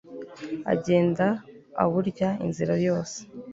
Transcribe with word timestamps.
agenda 0.73 1.25
aburya 1.83 2.29
inzira 2.45 2.73
yose 2.87 3.17